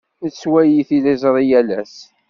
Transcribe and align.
Nettwali 0.23 0.81
tiliẓri 0.87 1.43
yal 1.49 1.69
ass. 1.81 1.95